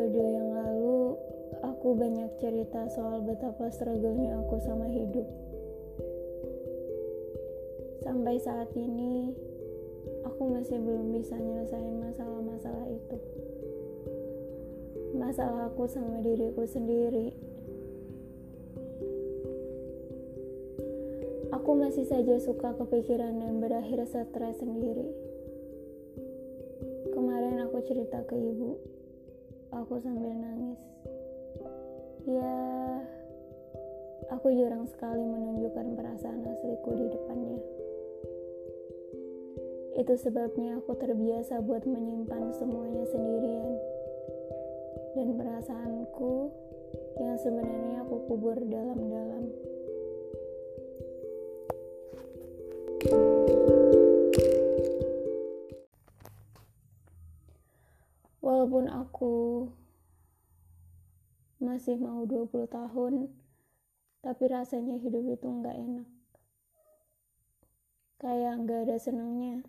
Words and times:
episode 0.00 0.32
yang 0.32 0.56
lalu, 0.56 1.12
aku 1.60 1.92
banyak 1.92 2.32
cerita 2.40 2.88
soal 2.88 3.20
betapa 3.20 3.68
struggle-nya 3.68 4.32
aku 4.40 4.56
sama 4.64 4.88
hidup. 4.88 5.28
Sampai 8.00 8.40
saat 8.40 8.72
ini, 8.80 9.36
aku 10.24 10.56
masih 10.56 10.80
belum 10.80 11.20
bisa 11.20 11.36
nyelesain 11.36 12.00
masalah-masalah 12.00 12.88
itu. 12.88 13.16
Masalah 15.20 15.68
aku 15.68 15.84
sama 15.84 16.24
diriku 16.24 16.64
sendiri. 16.64 17.36
Aku 21.60 21.76
masih 21.76 22.08
saja 22.08 22.40
suka 22.40 22.72
kepikiran 22.72 23.36
dan 23.36 23.60
berakhir 23.60 24.08
stres 24.08 24.64
sendiri. 24.64 25.12
Kemarin 27.12 27.68
aku 27.68 27.84
cerita 27.84 28.24
ke 28.24 28.32
ibu 28.32 28.80
aku 29.70 30.02
sambil 30.02 30.34
nangis. 30.34 30.80
Ya, 32.26 32.54
aku 34.30 34.52
jarang 34.54 34.84
sekali 34.90 35.22
menunjukkan 35.22 35.96
perasaan 35.96 36.44
asliku 36.46 36.90
di 36.98 37.06
depannya. 37.10 37.60
Itu 39.98 40.14
sebabnya 40.18 40.78
aku 40.80 40.94
terbiasa 40.96 41.62
buat 41.62 41.86
menyimpan 41.86 42.54
semuanya 42.54 43.04
sendirian. 43.10 43.72
Dan 45.18 45.34
perasaanku 45.34 46.34
yang 47.18 47.36
sebenarnya 47.42 48.06
aku 48.06 48.16
kubur 48.30 48.56
dalam-dalam. 48.56 49.50
Aku 59.20 59.68
masih 61.60 62.00
mau 62.00 62.24
20 62.24 62.64
tahun, 62.72 63.28
tapi 64.24 64.48
rasanya 64.48 64.96
hidup 64.96 65.36
itu 65.36 65.44
nggak 65.44 65.76
enak. 65.76 66.08
Kayak 68.16 68.64
nggak 68.64 68.80
ada 68.88 68.96
senangnya. 68.96 69.60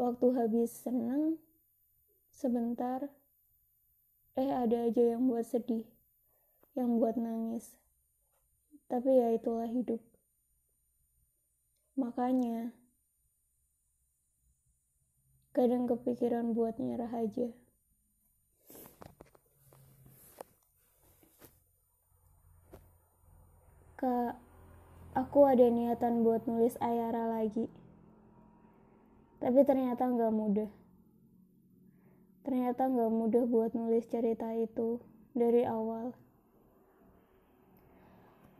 Waktu 0.00 0.24
habis 0.40 0.72
senang, 0.72 1.36
sebentar, 2.32 3.12
eh 4.40 4.56
ada 4.56 4.88
aja 4.88 5.04
yang 5.12 5.28
buat 5.28 5.44
sedih, 5.44 5.84
yang 6.80 6.96
buat 6.96 7.20
nangis. 7.20 7.76
Tapi 8.88 9.20
ya 9.20 9.36
itulah 9.36 9.68
hidup. 9.68 10.00
Makanya, 12.00 12.72
kadang 15.52 15.84
kepikiran 15.84 16.56
buat 16.56 16.80
nyerah 16.80 17.12
aja. 17.12 17.67
Kak, 23.98 24.38
aku 25.18 25.42
ada 25.42 25.66
niatan 25.66 26.22
buat 26.22 26.46
nulis 26.46 26.78
Ayara 26.78 27.26
lagi. 27.26 27.66
Tapi 29.42 29.66
ternyata 29.66 30.06
nggak 30.06 30.30
mudah. 30.30 30.70
Ternyata 32.46 32.86
nggak 32.86 33.10
mudah 33.10 33.42
buat 33.50 33.74
nulis 33.74 34.06
cerita 34.06 34.54
itu 34.54 35.02
dari 35.34 35.66
awal. 35.66 36.14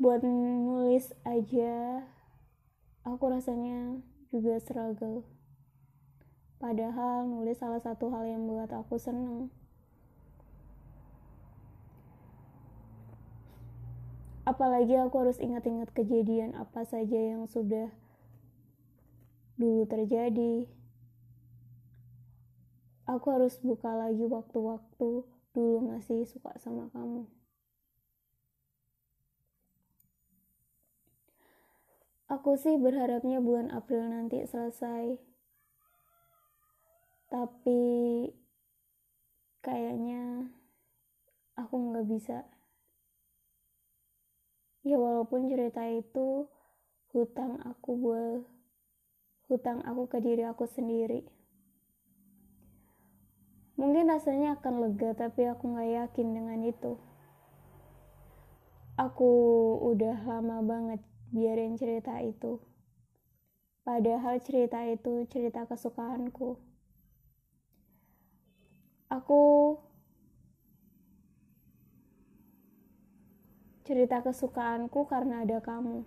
Buat 0.03 0.27
nulis 0.27 1.15
aja, 1.23 2.03
aku 3.07 3.31
rasanya 3.31 4.03
juga 4.35 4.59
struggle. 4.59 5.23
Padahal 6.59 7.31
nulis 7.31 7.63
salah 7.63 7.79
satu 7.79 8.11
hal 8.11 8.27
yang 8.27 8.43
buat 8.51 8.75
aku 8.75 8.99
seneng. 8.99 9.55
Apalagi 14.49 14.97
aku 14.97 15.21
harus 15.21 15.37
ingat-ingat 15.37 15.93
kejadian 15.93 16.57
apa 16.57 16.81
saja 16.89 17.21
yang 17.21 17.45
sudah 17.45 17.93
dulu 19.61 19.85
terjadi. 19.85 20.65
Aku 23.05 23.29
harus 23.29 23.61
buka 23.61 23.93
lagi 23.93 24.25
waktu-waktu 24.25 25.29
dulu 25.53 25.77
masih 25.85 26.25
suka 26.25 26.57
sama 26.57 26.89
kamu. 26.97 27.29
Aku 32.33 32.57
sih 32.57 32.81
berharapnya 32.81 33.45
bulan 33.45 33.69
April 33.69 34.09
nanti 34.09 34.49
selesai 34.49 35.21
tapi 37.29 37.85
kayaknya 39.61 40.49
aku 41.61 41.77
nggak 41.77 42.09
bisa 42.09 42.49
ya 44.89 44.97
walaupun 44.97 45.53
cerita 45.53 45.85
itu 45.85 46.49
hutang 47.13 47.61
aku 47.61 47.91
buat 47.93 48.41
hutang 49.53 49.85
aku 49.85 50.09
ke 50.09 50.19
diri 50.25 50.49
aku 50.49 50.65
sendiri. 50.65 51.29
Mungkin 53.77 54.09
rasanya 54.09 54.57
akan 54.57 54.75
lega 54.81 55.13
tapi 55.13 55.45
aku 55.45 55.77
nggak 55.77 55.91
yakin 55.93 56.29
dengan 56.33 56.61
itu. 56.65 56.97
Aku 58.97 59.31
udah 59.93 60.19
lama 60.25 60.65
banget 60.65 61.01
biarin 61.31 61.77
cerita 61.77 62.19
itu. 62.25 62.59
Padahal 63.85 64.41
cerita 64.41 64.83
itu 64.89 65.29
cerita 65.29 65.69
kesukaanku. 65.69 66.59
Aku 69.09 69.41
cerita 73.89 74.21
kesukaanku 74.21 75.09
karena 75.09 75.49
ada 75.49 75.65
kamu. 75.65 76.05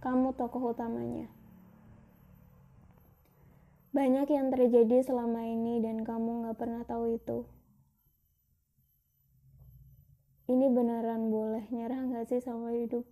Kamu 0.00 0.32
tokoh 0.32 0.72
utamanya. 0.72 1.28
Banyak 3.92 4.32
yang 4.32 4.48
terjadi 4.48 5.04
selama 5.04 5.44
ini 5.44 5.84
dan 5.84 6.08
kamu 6.08 6.48
gak 6.48 6.56
pernah 6.56 6.80
tahu 6.88 7.20
itu. 7.20 7.44
Ini 10.48 10.72
beneran 10.72 11.28
boleh 11.28 11.68
nyerah 11.68 12.00
gak 12.08 12.32
sih 12.32 12.40
sama 12.40 12.72
hidup? 12.72 13.04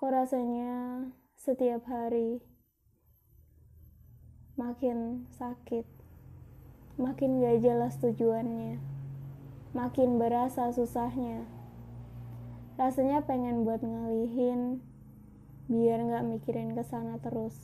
Kok 0.00 0.10
rasanya 0.16 1.04
setiap 1.36 1.84
hari 1.92 2.40
makin 4.56 5.28
sakit 5.36 5.84
makin 7.00 7.40
gak 7.40 7.64
jelas 7.64 7.96
tujuannya, 7.96 8.76
makin 9.70 10.18
berasa 10.18 10.74
susahnya. 10.74 11.46
Rasanya 12.74 13.22
pengen 13.22 13.62
buat 13.62 13.84
ngalihin, 13.84 14.82
biar 15.70 16.02
gak 16.10 16.26
mikirin 16.26 16.74
ke 16.74 16.82
sana 16.82 17.22
terus. 17.22 17.54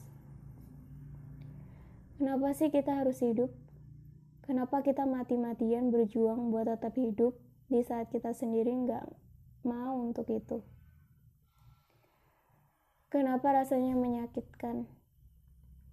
Kenapa 2.17 2.55
sih 2.55 2.71
kita 2.71 3.03
harus 3.03 3.19
hidup? 3.19 3.51
Kenapa 4.47 4.87
kita 4.87 5.03
mati-matian 5.03 5.91
berjuang 5.91 6.55
buat 6.55 6.71
tetap 6.71 6.95
hidup 6.95 7.35
di 7.67 7.83
saat 7.83 8.07
kita 8.15 8.31
sendiri 8.31 8.71
gak 8.87 9.03
mau 9.67 9.99
untuk 9.99 10.31
itu? 10.31 10.63
Kenapa 13.11 13.51
rasanya 13.51 13.99
menyakitkan? 13.99 14.87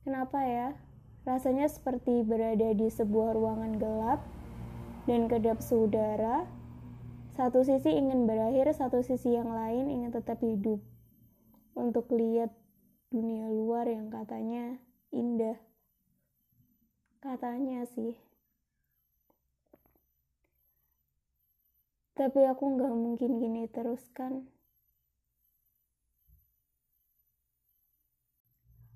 Kenapa 0.05 0.45
ya? 0.45 0.77
Rasanya 1.23 1.71
seperti 1.71 2.21
berada 2.21 2.75
di 2.75 2.91
sebuah 2.91 3.33
ruangan 3.33 3.79
gelap 3.79 4.19
dan 5.03 5.27
kedap 5.27 5.59
saudara. 5.59 6.47
Satu 7.33 7.65
sisi 7.65 7.89
ingin 7.89 8.29
berakhir, 8.29 8.69
satu 8.77 9.01
sisi 9.01 9.33
yang 9.33 9.49
lain 9.49 9.89
ingin 9.89 10.13
tetap 10.13 10.37
hidup. 10.39 10.79
Untuk 11.73 12.13
lihat 12.13 12.53
dunia 13.09 13.49
luar 13.49 13.89
yang 13.89 14.13
katanya 14.13 14.77
indah. 15.09 15.57
Katanya 17.17 17.89
sih. 17.89 18.13
Tapi 22.13 22.45
aku 22.45 22.77
nggak 22.77 22.93
mungkin 22.93 23.41
gini 23.41 23.65
terus 23.65 24.05
kan. 24.13 24.45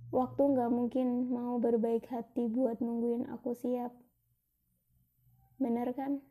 Waktu 0.08 0.56
gak 0.56 0.72
mungkin 0.72 1.28
mau 1.28 1.60
berbaik 1.60 2.08
hati 2.08 2.48
buat 2.48 2.80
nungguin 2.80 3.28
aku 3.28 3.52
siap. 3.52 3.92
Bener 5.58 5.90
kan? 5.98 6.22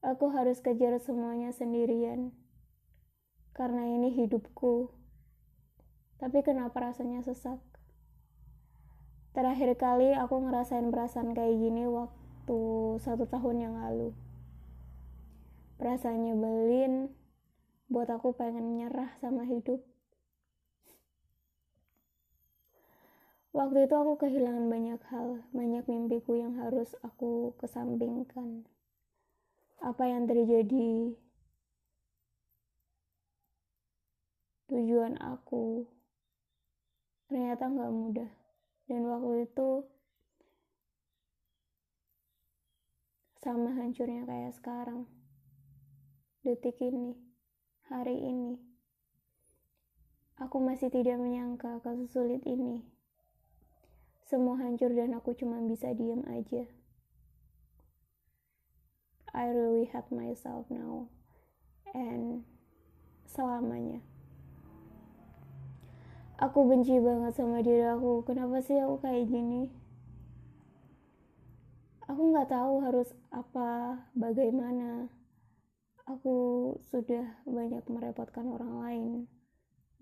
Aku 0.00 0.32
harus 0.32 0.64
kejar 0.64 0.96
semuanya 1.00 1.52
sendirian. 1.52 2.32
Karena 3.52 3.84
ini 3.88 4.12
hidupku. 4.12 4.92
Tapi 6.16 6.40
kenapa 6.40 6.80
rasanya 6.80 7.20
sesak? 7.20 7.60
Terakhir 9.36 9.76
kali 9.76 10.16
aku 10.16 10.48
ngerasain 10.48 10.88
perasaan 10.88 11.36
kayak 11.36 11.60
gini 11.60 11.84
waktu 11.84 12.60
satu 13.04 13.28
tahun 13.28 13.68
yang 13.68 13.74
lalu. 13.76 14.16
Perasaan 15.76 16.24
nyebelin 16.24 17.12
buat 17.92 18.08
aku 18.08 18.32
pengen 18.32 18.80
nyerah 18.80 19.12
sama 19.20 19.44
hidup. 19.44 19.84
Waktu 23.56 23.88
itu 23.88 23.96
aku 23.96 24.20
kehilangan 24.20 24.68
banyak 24.68 25.00
hal, 25.08 25.40
banyak 25.56 25.88
mimpiku 25.88 26.36
yang 26.36 26.60
harus 26.60 26.92
aku 27.00 27.56
kesampingkan. 27.56 28.68
Apa 29.80 30.12
yang 30.12 30.28
terjadi? 30.28 31.16
Tujuan 34.68 35.16
aku 35.24 35.88
ternyata 37.32 37.72
nggak 37.72 37.94
mudah. 37.96 38.30
Dan 38.92 39.08
waktu 39.08 39.48
itu 39.48 39.88
sama 43.40 43.72
hancurnya 43.72 44.28
kayak 44.28 44.52
sekarang. 44.52 45.08
Detik 46.44 46.76
ini, 46.84 47.16
hari 47.88 48.20
ini. 48.20 48.60
Aku 50.44 50.60
masih 50.60 50.92
tidak 50.92 51.16
menyangka 51.16 51.80
kalau 51.80 52.04
sulit 52.04 52.44
ini. 52.44 52.95
Semua 54.26 54.58
hancur 54.58 54.90
dan 54.90 55.14
aku 55.14 55.38
cuma 55.38 55.62
bisa 55.62 55.94
diam 55.94 56.26
aja. 56.26 56.66
I 59.30 59.46
really 59.54 59.86
hate 59.86 60.10
myself 60.10 60.66
now. 60.66 61.06
And 61.94 62.42
selamanya. 63.30 64.02
Aku 66.42 66.66
benci 66.66 66.98
banget 66.98 67.38
sama 67.38 67.62
diri 67.62 67.86
aku. 67.86 68.26
Kenapa 68.26 68.58
sih 68.66 68.74
aku 68.82 68.98
kayak 68.98 69.30
gini? 69.30 69.70
Aku 72.10 72.34
nggak 72.34 72.50
tahu 72.50 72.82
harus 72.82 73.06
apa, 73.30 74.02
bagaimana. 74.18 75.06
Aku 76.02 76.34
sudah 76.90 77.42
banyak 77.46 77.86
merepotkan 77.86 78.50
orang 78.50 78.74
lain 78.82 79.12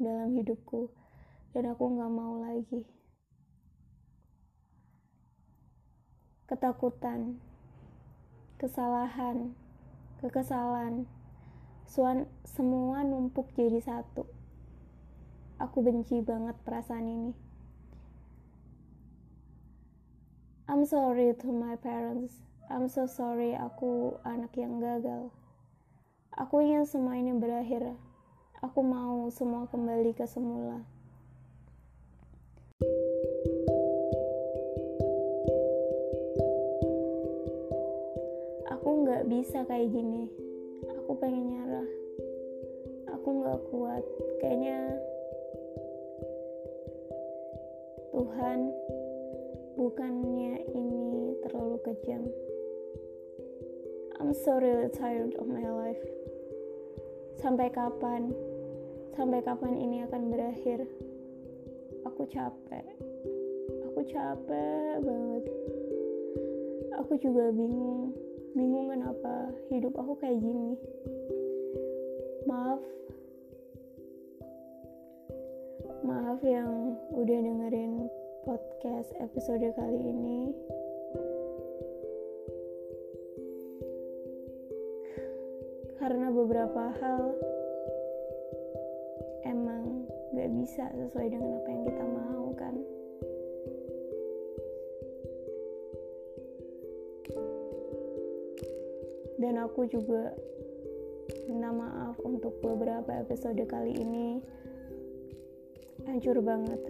dalam 0.01 0.33
hidupku, 0.33 0.89
dan 1.53 1.69
aku 1.69 1.93
nggak 1.93 2.13
mau 2.13 2.41
lagi. 2.41 2.89
Ketakutan, 6.55 7.43
kesalahan, 8.63 9.59
kekesalan, 10.23 11.03
suan, 11.83 12.31
semua 12.47 13.03
numpuk 13.03 13.51
jadi 13.59 13.83
satu. 13.83 14.23
Aku 15.59 15.83
benci 15.83 16.23
banget 16.23 16.55
perasaan 16.63 17.11
ini. 17.11 17.33
I'm 20.71 20.87
sorry 20.87 21.35
to 21.43 21.51
my 21.51 21.75
parents. 21.75 22.39
I'm 22.71 22.87
so 22.87 23.11
sorry 23.11 23.59
aku 23.59 24.23
anak 24.23 24.55
yang 24.55 24.79
gagal. 24.79 25.35
Aku 26.39 26.63
ingin 26.63 26.87
semua 26.87 27.19
ini 27.19 27.35
berakhir. 27.35 27.99
Aku 28.63 28.87
mau 28.87 29.27
semua 29.35 29.67
kembali 29.67 30.15
ke 30.15 30.23
semula. 30.31 30.87
Bisa 39.35 39.67
kayak 39.67 39.91
gini. 39.91 40.31
Aku 41.03 41.19
pengen 41.19 41.51
nyerah. 41.51 41.91
Aku 43.19 43.29
nggak 43.43 43.61
kuat. 43.67 44.05
Kayaknya 44.39 44.79
Tuhan 48.15 48.71
bukannya 49.75 50.55
ini 50.71 51.35
terlalu 51.43 51.83
kejam. 51.83 52.23
I'm 54.23 54.31
so 54.31 54.55
really 54.63 54.87
tired 54.95 55.35
of 55.35 55.51
my 55.51 55.67
life. 55.67 56.05
Sampai 57.43 57.75
kapan? 57.75 58.31
Sampai 59.19 59.43
kapan 59.43 59.75
ini 59.75 60.07
akan 60.07 60.31
berakhir? 60.31 60.87
Aku 62.07 62.23
capek. 62.31 62.87
Aku 63.91 64.01
capek 64.07 65.03
banget. 65.03 65.45
Aku 67.03 67.19
juga 67.19 67.51
bingung 67.51 68.15
bingung 68.55 68.87
kenapa 68.87 69.51
hidup 69.67 69.99
aku 69.99 70.15
kayak 70.23 70.39
gini? 70.39 70.79
Maaf. 72.47 72.79
Maaf 76.07 76.39
yang 76.47 76.95
udah 77.19 77.39
dengerin 77.43 78.07
podcast 78.47 79.11
episode 79.19 79.67
kali 79.75 79.99
ini. 79.99 80.55
Karena 85.99 86.31
beberapa 86.31 86.95
hal 87.03 87.23
emang 89.43 90.07
gak 90.31 90.51
bisa 90.55 90.85
sesuai 90.95 91.27
dengan 91.27 91.59
apa 91.59 91.69
yang 91.75 91.83
kita 91.91 92.05
mau 92.07 92.55
kan 92.55 92.75
dan 99.45 99.61
aku 99.61 99.85
juga 99.85 100.33
minta 101.45 101.69
maaf 101.69 102.17
untuk 102.25 102.57
beberapa 102.65 103.13
episode 103.21 103.61
kali 103.69 103.93
ini. 103.93 104.41
Hancur 106.09 106.41
banget. 106.41 106.81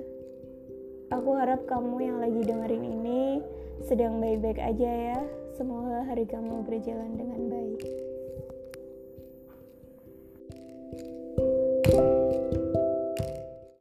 Aku 1.11 1.35
harap 1.35 1.67
kamu 1.67 1.99
yang 1.99 2.19
lagi 2.23 2.47
dengerin 2.47 2.87
ini 2.87 3.43
sedang 3.83 4.23
baik-baik 4.23 4.63
aja 4.63 4.91
ya. 5.15 5.19
Semoga 5.59 6.07
hari 6.07 6.31
kamu 6.31 6.63
berjalan 6.63 7.19
dengan 7.19 7.51
baik 7.51 8.04